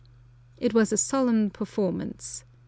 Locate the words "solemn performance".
0.97-2.43